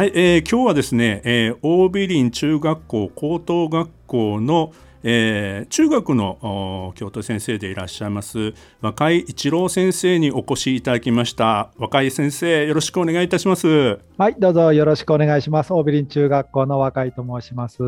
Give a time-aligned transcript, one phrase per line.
[0.00, 11.70] はい、えー、今日はですね、えー、大美林中学校高等学校の、えー、中学の教頭先生でいらっしゃいます若井一郎先生にお越しいただきました。
[11.76, 13.98] 若井先生よろしくお願いいたします。
[14.16, 15.70] はいどうぞよろしくお願いします。
[15.70, 17.82] 大美林中学校の若井と申します。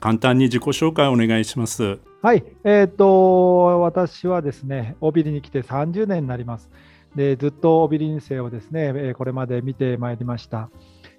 [0.00, 1.98] 簡単に自己紹介お願いします。
[2.20, 6.68] はいえっ、ー、と私はですね大美林に来て30年になります。
[7.16, 10.68] でずっと大美林生をですねこれまで見てまいりました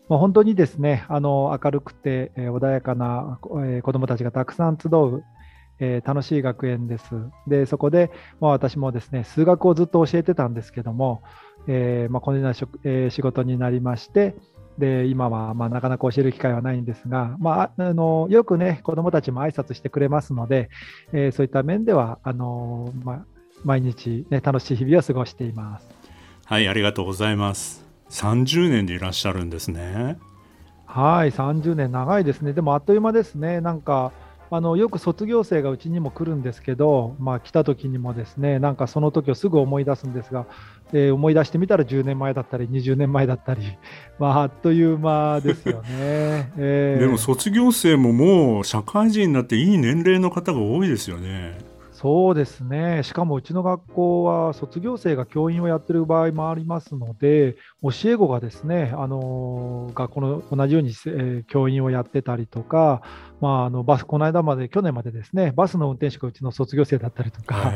[0.10, 5.24] まあ、本当にですねあの明るくて、え、穏やかな、え、子どもたちがたくさん集う、
[5.80, 7.06] え、楽しい学園です。
[7.48, 11.22] でそこで、まあ、私もですね数学をずっと教えてたんですけども、
[11.68, 14.36] えーまあ、このようなえ、仕事になりまして
[14.80, 20.70] で今はまあなかなか教える機会はないんですが、まあ、あのよくね子どもたちも挨拶してくれますので、
[21.14, 23.26] えー、そういった面ではあの、まあ、
[23.64, 25.88] 毎日、ね、楽しい日々を過ごしています。
[26.46, 27.89] はいありがとうございます。
[28.10, 30.18] 30年でいらっしゃるんですね。
[30.86, 32.54] はい、30年長いですね。
[32.54, 33.62] でもあっという間ですね。
[33.62, 34.12] なんか
[34.52, 40.48] あのよく卒業生がうちにも来るんですけど、まあ、来た時にもですねなんかその時をすぐ思い出すんですが、
[40.92, 43.62] えー、思い出してみたら10年前だったり20年前だったり、
[44.18, 51.69] まあ、あっという間ですよね、えー、でも卒業生ももう社会人になっていい年齢の方が多いですよね。
[52.02, 63.02] そうですね、しかもうちの学校は卒業生が教員をやってる場合もありますので、教え子がですね、あの学校の同じように、え、教員をやってたりとか、
[63.42, 67.72] まあ、あのバスこの間まで、去年までですね、バスの運転手がうちの卒業生だったりとか、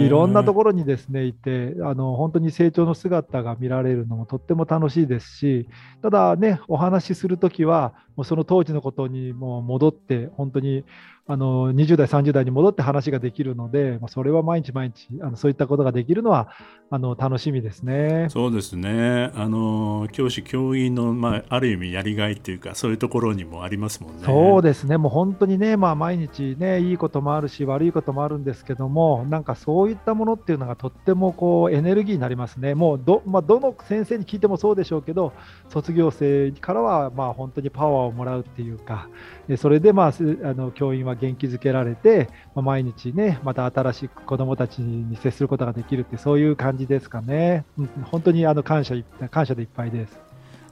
[0.00, 5.68] いろんなところにですねいてあの、本当に成長の姿が見られるのもとっても楽しいですし、
[6.02, 10.84] ただね、お話しするときは、もうその当時のことにもう戻って、本当に
[11.26, 16.48] あの20代、30代に戻って話ができるので、まあ、それは毎日毎日あのそういったことができるのは
[16.90, 18.26] あの楽しみですね。
[18.28, 24.24] そうですねあの教師、教員の、まあ、ある意味やりがいというかそういうところにもありますもんね。
[24.24, 32.76] そうですねもう本当にね、まあ、毎日ねいいこともあるし悪いこともあるんですけどもなんかそういったものっていうのがとってもこうエネルギーになりますね。
[32.76, 35.32] もうど,、まあ、どの先生に聞いてもそうでしょうけど
[35.68, 39.08] 卒業生からはまあ本当にパワーをもらうっていうか
[39.56, 40.12] それで、まあ、あ
[40.54, 47.64] の教員は元気づけられて、まあ、毎日ね、また新しく子どもたちに接することができるって、そういう感じですかね。
[48.04, 48.94] 本当にあの感謝
[49.30, 50.20] 感謝でいっぱいです。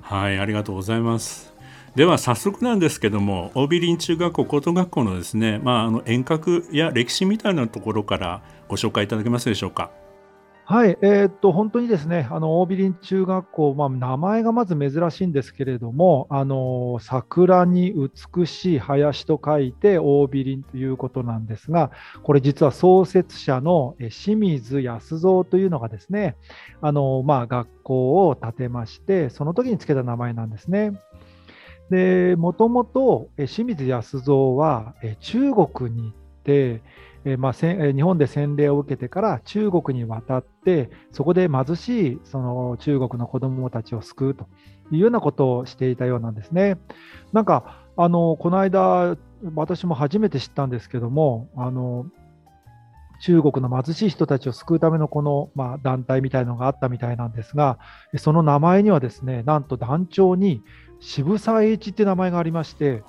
[0.00, 1.59] はい、ありがとうございます。
[1.96, 9.90] では早速なんですけども、大美林中学校高等学校のですね、まあ、あの遠隔や歴史みたいなところからご紹介いただけますでしょうか？
[10.64, 21.90] はい、えー、っと本当にですね、あの大美林中学校、まあ、名前がまず珍しいんですけれども、あの桜に美しい林と書いて大美林ということなんですが、
[22.22, 26.36] これ実は創設者の清水康三というのがですね、
[26.80, 30.92] あのまあ、学校を建てまして、その時につけた名前なんですね。
[31.90, 36.12] で、もともと清水康三は中国に行っ
[36.44, 36.82] て、
[37.36, 44.46] まあ、日本で洗礼を受けてから中国に渡ってそこで貧しいその中国の子どもたちを救うと
[44.90, 46.78] いうようなことをしていたようなんですね。
[47.32, 49.16] なんかあのこの間
[49.54, 52.06] 私も初めて知ったんですけどもあの
[53.20, 57.78] 中国の貧しい人たちを救うためのこの、まあ、団体みたいのがあったみたいなんですが
[58.16, 60.62] その名前にはですねなんと団長に
[61.00, 63.02] 渋沢栄一って名前がありまして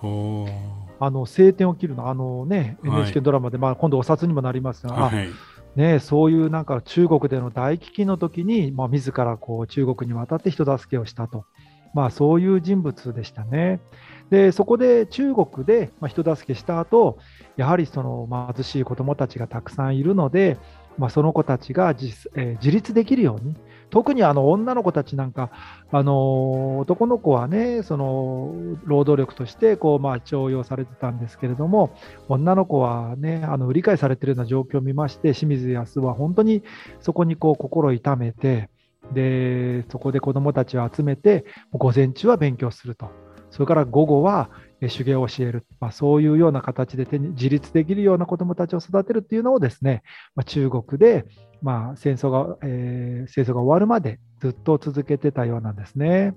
[0.99, 5.29] あの晴天を切るの、あのね、NHK ドラマで、まあ、今度お札にもなりますが、はい、
[5.75, 11.45] ね、そういうなんか中国での大飢饉の時に、まあ、自らこう中国に渡って人助けをしたと、
[11.93, 13.81] まあ、そういう人物でしたね。
[14.29, 17.17] でそこで中国で人助けした後
[17.57, 20.57] やはりその貧しい子どもたちがたくさんいるので、
[20.97, 23.55] まあ、その子たちが自,、えー、自立できるように、
[23.91, 25.51] 特にあの女の子たちなんか、
[25.91, 28.55] あの男の子はね、その
[28.85, 31.95] 労働力としてこう、まあ、徴用されてたんですけれども、
[32.29, 36.63] 女の子はね、あの売り買いされてるような状況を見まして、清水康は本当に
[37.01, 38.69] そこにこう心を痛めて、
[39.13, 43.11] でそこで子どもたちを集めて、午前中は勉強すると、
[43.49, 44.49] それから午後は
[44.89, 50.01] 手芸を教える、まあ、そういうような形で自立できるような子どもたちを育てるっていうのをですね、
[50.35, 51.25] まあ、中国で
[51.61, 56.33] まあ、戦争が、えー、戦争が終わるまでずっと続けてたようなんですね。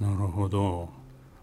[0.00, 0.88] なるほど。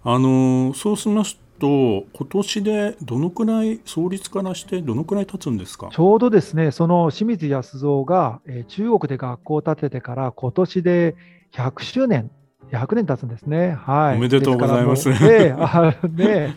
[0.03, 5.89] あのそうしますと今年でどのくらい創立からしてどのくらい経つんですか？
[5.91, 11.15] ちょうどですねその清水康蔵が、えー、中国で学校を建ててから今年で
[11.53, 12.31] 100周年
[12.71, 13.77] 100年経つんですね。
[13.81, 15.09] はい、おめでとうございます。
[15.19, 16.55] であね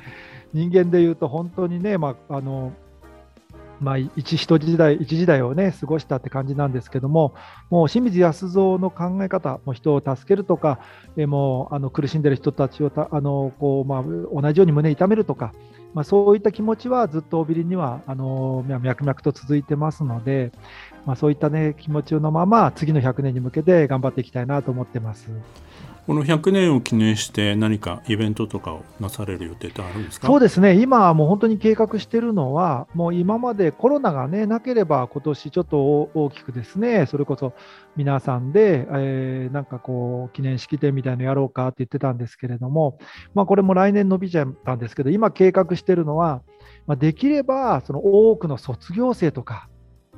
[0.53, 2.73] 人間でいうと本当にね、まああの
[3.81, 7.35] まあ、一人時代一時代をね過ごしたって感じなんですけども
[7.71, 10.81] もう清水康蔵の考え方もう人を助けるとか
[11.17, 15.55] えもうあの苦しんでる人たちをたあのこう、まあ、同じように胸痛めるとか、
[15.95, 20.53] まあ、そういった気持ちはずっと帯びりにはあの脈々と続いてますので、
[21.07, 25.31] まあ、そういった、ね、気持ちのまま次の100年に向けて頑張っていきたいなと思ってます。
[26.11, 30.27] この100年を記念して何かイベントとかをなされる予定ってあるんですか？
[30.27, 37.53] そうですね、今もう本当に計画してるのは、もう今までコロナが、ね、なければ、今年ちょっと大きくですね、それこそ
[37.95, 42.99] 皆さんで、えー、なんかこう、記念式典みたいなのやろうかって言ってたんですけれども、
[43.33, 46.43] まあ、これも来年伸びちゃったんですけど、今計画してるのは、
[46.89, 49.69] まあ、できればその多くの卒業生とか、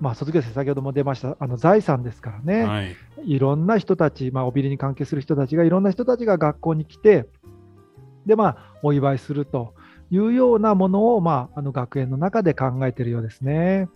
[0.00, 7.26] まあ、卒業生、先ほども出ましたあの財産ですからね、はい、いろんな人たち、まあ、おびりに関係する人たちが、いろんな人たちが学校に来て、
[8.26, 9.74] で、まあ、お祝いすると
[10.10, 13.88] いうようなものを、まあ、あの学園の中で考えているようですね。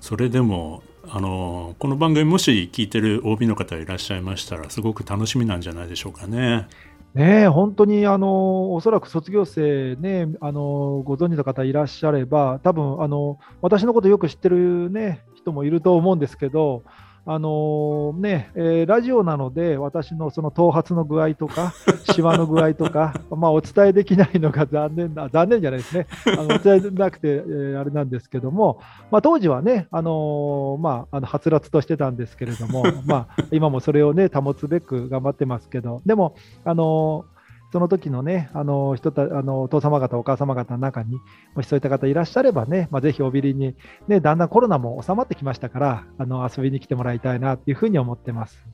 [0.00, 6.68] それでもあのこの番組もし聞いてる OB の方いらっしゃいましたらすごく楽しみなんじゃないでしょうかね。
[7.14, 16.82] ね本当にあのおそらく卒業生、ね、あのご存知の方いらっしゃれば多分あの私のことよく知ってる、ね、人もいると思うんですけど、
[17.28, 21.74] あのー、ねえー、ラジオなので、私のその頭髪の具合とか、
[22.12, 26.06] しわの具合とか、まあ、お伝えできないのが残念だ、残念じゃないですね、
[26.38, 37.24] あのお伝えなくて、えー、あれなんですけども、まあ、当時はね、あのまあ、あのはつらつとしてたんですけれども、まあ、今もそれをね、保つべく頑張ってますけど、でも、あの
[37.72, 41.18] その時のね、あの人たあのお父様方、お母様方の中に、
[41.54, 43.74] もしそういった方いらっしゃればね、まあ、ぜひおびりに、
[44.08, 48.64] ね、だんだんコロナも収まってきましたから、あの遊びに来てもらいたいなっていうふうに思ってます。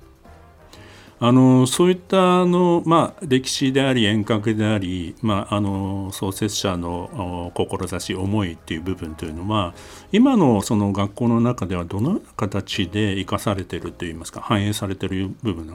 [1.25, 9.73] あのそういったあの、まあ、歴史であり遠隔であり、まあ、あの創設者の志思いっていう部分というのは
[10.11, 15.69] 今のその学校の中ではどのような形で生かされているといいますか反映されてる部分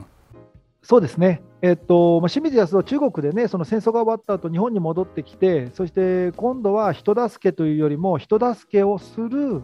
[0.88, 9.60] そうですね、えっとま、清水康は中国でね、その戦争が終わった後日本に戻ってきて、そして今度は人助けというよりも、人助けをする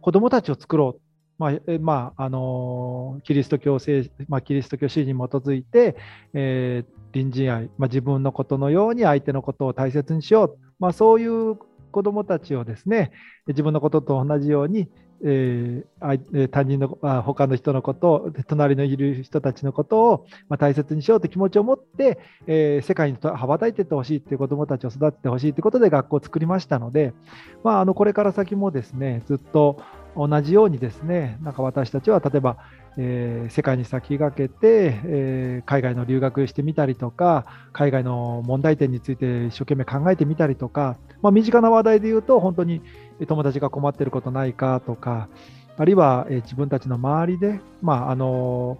[0.00, 1.00] 子どもたちを作ろう。
[1.38, 1.52] まあ
[1.82, 5.96] まあ、あのキリスト教聖、まあ、キリスト教史に基づいて、
[6.32, 11.58] えー、隣人愛、まあ、自分のことのように相手のことを大切にしよう、まあ、そういう
[11.90, 13.12] 子どもたちをですね
[13.48, 14.88] 自分のことと同じように
[15.24, 27.14] えー、他人のあ他の人のことを隣のいる人たちのことを、まあ、大切にしようという気持ちを持って、えー、世界に羽ばたいていってほしいという子どもたちを育ててほしいということで学校を作りましたので、
[27.62, 29.80] まあ、あのこれから先もですねずっと
[30.16, 32.56] 同じようにですねなんか私たちは例えば、
[32.98, 42.82] えー、世界に先駆けて、えー、海外の留学してみたりとか海外の問題点について一生懸命考えてみたりとか、まあ、身近な話題で言うと本当に
[43.26, 45.28] 友達が困っていることないかとか
[45.76, 48.78] あるいは、えー、自分たちの周りで、まああの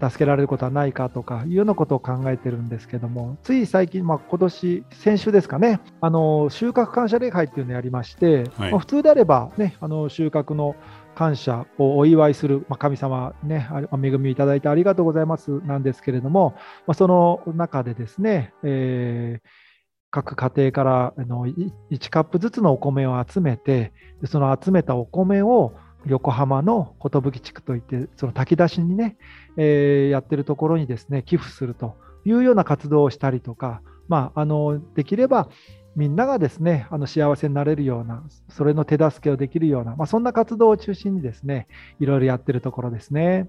[0.00, 10.74] 助けられることはないかとかいうようなことを考えてるんですけども、つい最近、まあ、今年先週ですかね、あの収穫感謝礼拝っていうのをやりまして、はい、まあ、普通であれば、ね、あの収穫の
[11.14, 16.54] 感謝をお祝いする、まあ、神様ね、恵みいただいてありがとうございますなんですけれども、
[16.86, 19.48] まあ、その中でですね、えー、
[20.14, 23.92] 各家庭からあの1カップずつのお米を集めて、
[24.26, 25.72] その集めたお米を
[26.06, 29.16] 横浜の寿地区といって、その炊き出しにね、
[29.56, 35.48] えー、やってるところにですね、寄付するというような活動をしたりとか、まあ、あのできれば
[35.96, 41.66] みんながですね、あの幸せになれるような、それの手助けをできるような、まあ、そんな活動を中心にですね、
[41.98, 43.48] いろいろやってるところですね。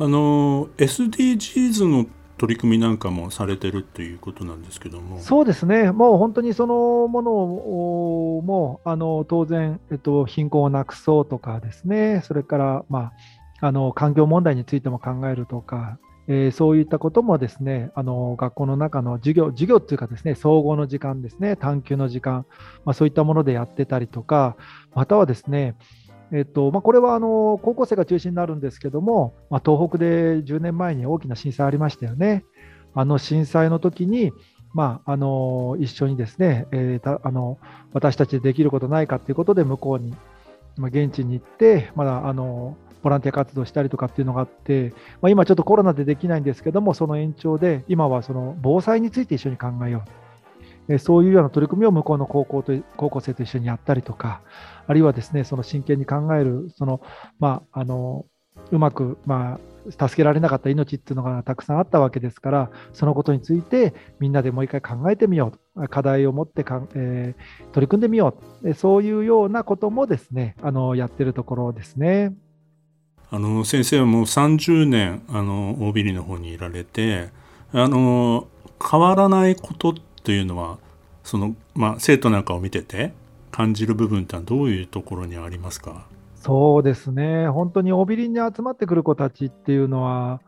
[0.00, 2.06] あの SDGs の
[2.36, 5.18] 取り組みなんかもされてるっていうことなんですけども。
[5.20, 13.12] そうですね、もう本当にそのものをもうあの当然、えっと、貧困をなくそうとかですね、それから、ま
[13.60, 22.46] あ、あの環境問題についても考えるとか、えー、そういったこともですねあの学校の中の授業、授業っていうかですね総合の時間ですね、探究の時間、
[22.84, 24.56] まあ、そういったものでやってたりとか、
[24.94, 25.76] またはですね、
[26.34, 32.44] えっとまあ、これはあの高校生が中心になるんですけども、まあ、東北で10年前に大きな震災ありましたよね。
[32.92, 34.32] あの震災の時に、
[34.72, 37.58] まあ、あの一緒にですね、えー、あの
[37.92, 40.12] 私たちでできることないかということで向こうに、
[40.76, 50.23] まあ、現地に行って、まだあのボランティア活動したりとかっていうのがあって、まあ、今ちょっとコロナでできないんですけども、その延長で、今はその防災について一緒に考えよう。
[50.98, 54.42] そういうような取り組みを向こうの高校と高校生と一緒にやったりとか、
[54.86, 57.00] あるいはですね、その真剣に考える、その、
[57.38, 58.26] まあ、あの、
[58.70, 59.60] うまく、まあ、
[59.90, 72.34] 助けられなかった命っていうのがたくさんあったわけですから、そのことについてみんなでもう一回考えてみよう課題を持ってか、えー、取り組んでみようそういうようなこともですねあのやってるところですね。
[73.30, 77.30] あの先生はもう30年あの大ビリの方にいられて
[77.72, 78.46] あの
[78.80, 80.78] 変わらないことっていうのは
[81.22, 83.12] その、まあ、生徒なんかを見てて
[83.50, 86.06] 感じる部分ってどういうところにありますか？
[86.36, 90.40] そうですね、本当にオビリンに集まってくる子たちっていうのは、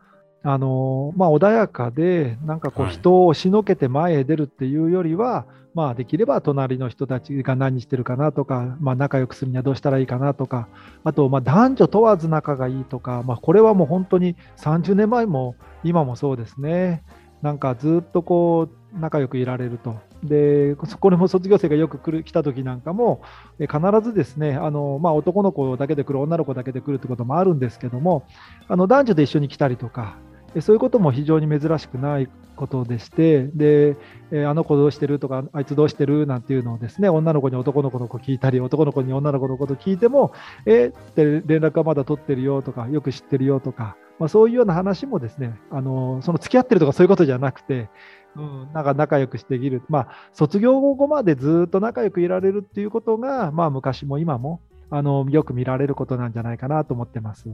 [0.43, 10.67] あのまあ、穏やかで、なんかこう、人を押しのけて前へ出るっていうよりは、はい、まあ、できれば隣の人たちが何してるかなとか、まあ、仲良くするにはどうしたらいいかなとか、
[11.03, 17.03] あと、まあ、男女問わず仲がいいとか、まあ、これはもう本当に30年前も今もそうですね。
[17.41, 19.95] なんかずっとこう仲良くいられると。
[20.23, 23.21] で、これも卒業生がよく来る来た時なんかも、
[23.59, 23.69] 必
[24.03, 28.25] ずですね、あのまあ、男の子だけで来る、女の子だけで来るってこともあるんですけども、
[28.67, 30.17] あの男女で一緒に来たりとか、
[30.61, 33.97] そういうことも非常に珍しくないことでして、で、
[34.45, 40.33] あの子どうしてるとか、あいつどうしてるなんていうのをですね、女の子に男の子の子聞いたり、男の子に女の子のこと聞いても、
[40.65, 47.89] えって連絡はまだ取ってるよとか、よく知ってるよとか、まあ、そういうような話もですね、あのその付き合ってるとかそういうことじゃなくて、
[48.37, 57.49] うん、なんか仲良くしてきる、まあ、卒業後までずっと仲良くいられるっていうことが、まあ、昔も今もあのよく見られることなんじゃないかなと思ってます。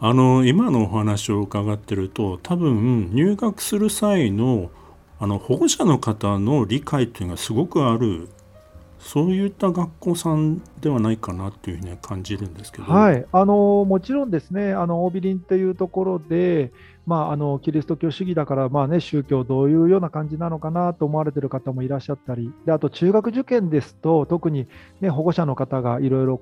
[0.00, 4.70] あの今のお話を伺ってると多分入学する際の
[5.20, 8.28] あの保護者の方の理解っていうのがすごくある
[9.04, 16.72] そういった学校さんではないかなというふうに感じるんですけど、はい、あのもちろんですね、あのオビリンというところで、
[17.06, 24.66] まあ、あのキリスト教主義だから、まあね、宗教どういうような感じなのかなと思われている方もいらっしゃったり、であと中学受験ですと、特に、
[25.00, 26.40] ね、保護者の方がいろいろ、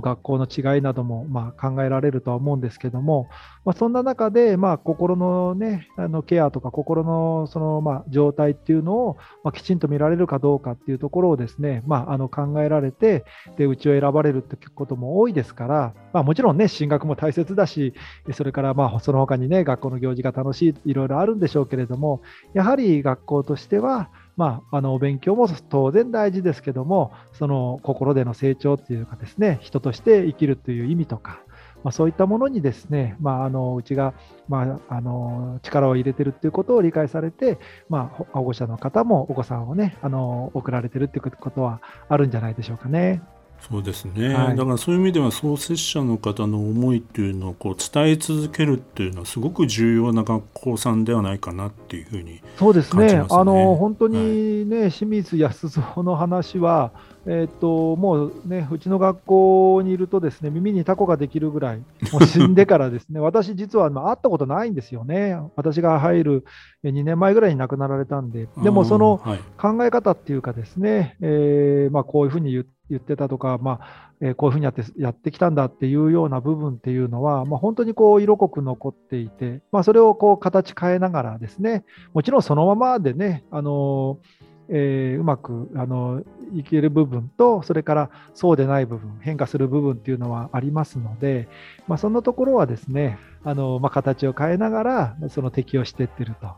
[0.00, 3.28] 学校の違いなどもまあ考えられるとは思うんですけども、
[3.64, 13.24] まあ、そんな中でまあ心の,、ね、あのケアとか心のそのまあ状態っていうのをまあきちんと見られるかどうかっていうところをですね、まあ、あの考えられて
[13.56, 17.92] でうちを選ばれるってことも多いですから、まあ、もちろんね進学も大切だし
[18.32, 22.22] それからまあその他にね学校の行事が楽しいいろいろあるんでしょうけれども
[22.54, 31.40] やはり学校としてはまあ、あのお勉強も当然大事ですけども、その心での成長っていうかですね、人として生きるという意味とか、
[31.84, 34.14] まあ、そういったものにですね、まあ、あのうちが、
[34.48, 43.22] まあ、あの力を入れてるっていうことを理解されて、まあ、保護者の方もお子さんをね、あの送られてるっていうことはあるんじゃないでしょうかね。
[43.68, 53.24] そうですね、はい、だからそういう意味では創設者の方の思いっていうのをこう伝え続けるっていうのはすごく重要な学校さんではないかなっていうふうに、ね、そうですね。
[53.30, 56.92] あの本当にね、はい、清水康蔵の話は
[57.26, 61.78] えーと、もうね、うちの学校にいるとですね耳にタコができるぐらい、
[62.12, 66.44] もう死んでからですね、 私、実は、まあ、会ったことないんですよね、私が入る
[66.84, 69.20] 2年前ぐらいに亡くなられたんで、でもその
[69.58, 86.22] 考え方っていうかですね、はい、えー、まあ、こういうふうに言ってたとか、まあえー、こういうふうにやってやってきたんだっていうような部分っていうのは、まあ、本当にこう色濃く残っていて、まあ、それをこう形変えながらですね、もちろんそのままでね、あのーえー、うまくあの
[86.54, 91.48] いける部分と、それからそうでない部分、変化する部分っていうのはありますので、
[91.86, 96.48] まあ、そのところはですね、あのまあ、形を変えながら、その適応していってると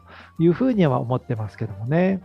[0.43, 2.21] いうふうには思ってますけどもね。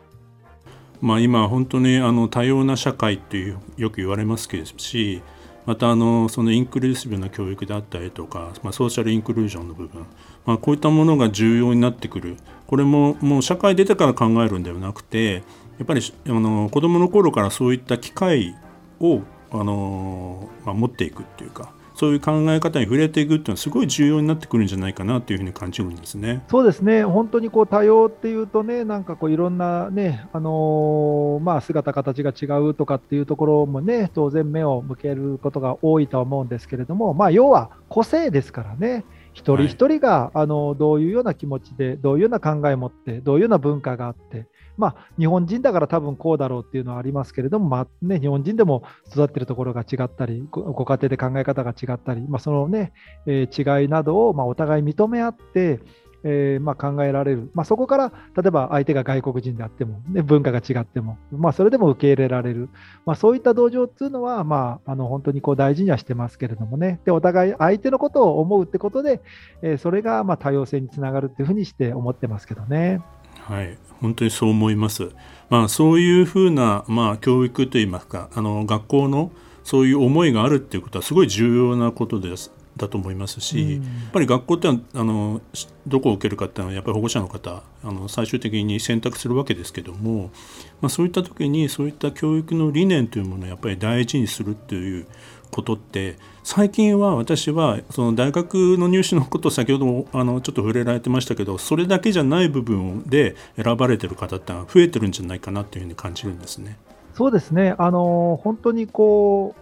[1.01, 5.23] まあ、今、本当にあの多様な社会っていうよく言われますけどし、
[5.65, 10.05] またあのそのインクルーシブな教育であったりとか、まあ、ソーシャルインクルージョンの部分、
[10.45, 15.43] まあ、こういったものが重要になってくるこれももう社会出てから考えるんではなくて
[15.81, 18.55] やっぱりあの子どもの頃からそういった機会
[18.99, 26.43] をあの、まあ、持っていくっていうかそういう考え方に触れていくっていうのはすごい重要になってくるんじゃないかなというふうに感じるんですね。
[26.49, 27.03] そうですね。
[27.03, 39.03] 本当にこう多様っていうとね、なんかこういろんなね、あのー、まあ姿形が違うとかっていうところもね、当然目を向けることが多いとは思うんですけれども、まあ要は個性ですからね。
[39.33, 44.47] 一人一人が、はい、あのどういうような気持ちで、どういうような考えを持って、どういうような文化があって、
[44.77, 52.93] まあ、日本人だから多分こうだろうっていうのはありますけれども、まあね、日本人でも育ってるところが違ったり、ご家庭で考え方が違ったり、まあ、そのね、
[53.25, 55.79] えー、違いなどをまあお互い認め合って、
[56.23, 62.69] えー、まあ、考えられる、まあ、そこから例えば相手が外国人であっても、ね、文化が違っても、まあ、それでも受け入れられる、
[63.05, 69.21] まあ、そういった同情っていうのは、まあ、あの本当にこう大事にはしてますけれどもね、でお互い相手のことを思うってことで、
[69.61, 73.01] えー、それがまあ多様性につながるっていうふうにして思ってますけどね。
[73.47, 75.09] はい、本当にそう思います。
[75.49, 79.31] まあ、そういうふうな、まあ、教育といいますか、あの学校の
[79.63, 82.51] そういう思いがあるっていうことはすごい重要なことです。
[82.77, 85.41] だと思いますし、うん、やっぱり学校ってあの
[85.87, 90.31] どこを受けるかっていうのはやっぱり保護者の方あの最終的に選択するわけですけども、
[90.79, 95.05] まあ、そういった時にそういった教育の理念というものをやっぱり大事にするっていう
[95.51, 106.77] ことって最近は私はその大学の入試のこと先ほどもあのちょっと触れられてましたけどそれだけじゃない部分で選ばれてる方って増えてるんじゃないかなというふうに感じるんですね。
[107.13, 109.61] そうですねあの本当にこう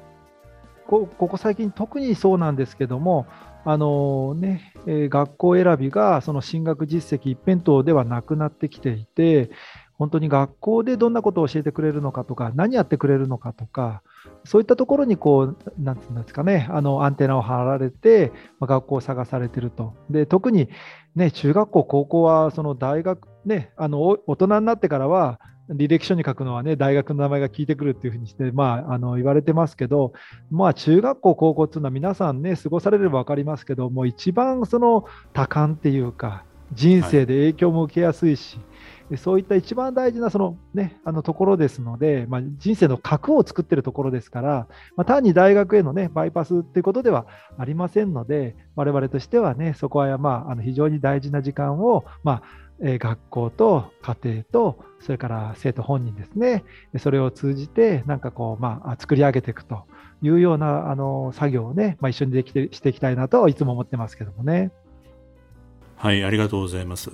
[0.90, 3.28] ここ最近、特にそうなんですけども、
[3.64, 9.52] あのねえー、学校選びがその進学実績一辺倒ではなくなってきていて、
[10.00, 14.02] 本当に学校でどんなことを教えてくれるのかとか、何やってくれるのかとか、
[14.46, 19.94] そういったところにこう、なんていうんですかね、あのアンテナを張られて、まあ、学校を探されてると。
[20.10, 20.70] で特に、
[21.16, 25.40] ね、中学校、高校はその大学、ね、あの大人になってからは、
[25.70, 30.14] 履歴書に書くのはね、大学の名前が聞いてくるっていうふうにして、まあ、あの言われてますけど、
[30.50, 38.66] まあ、中学校、高校っていうのは皆さんね、過ごされれば分かりますけど、もう一番その多感っていうか、人生で影響も受けやすいし、はい、
[39.10, 47.26] でそういった一番大事なその、ね、あのところですので、まあ、人生の核を作ってるところですから、まあ、単に大学への、ね、バイパスっていうことでは
[47.58, 56.64] ありませんので、我々としてはね、そこは、まあ、あの非常に大事な時間を、まあえ学校と家庭とそれから生徒本人ですね
[56.98, 59.84] それを通じてなんかこう、まあ、作り上げていくと
[60.22, 64.72] いうようなあの作業をね、まあ、一緒にできてしていきたいなといつも思ってますけどもね。
[65.96, 67.12] はいありがとうございます。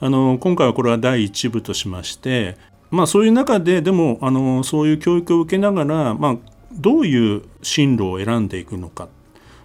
[0.00, 2.56] あの今回はこれは第1部としまして
[2.90, 6.36] まあそういう中ででもあのそういう教育を受けながら、まあ、
[6.72, 9.08] どういう進路を選んでいくのか。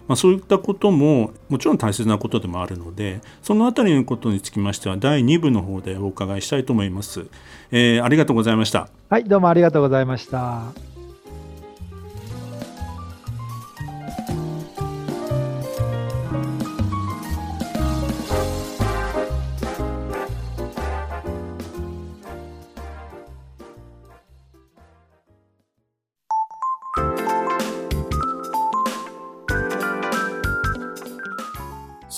[0.06, 7.24] まあ、そういったことももちろん大切なことでもあるのでそのあたりのことにつきましては第2部の方でお伺いしたいと思います、
[7.70, 8.90] えー、ありがとうございました。
[9.08, 10.93] はいどうもありがとうございました。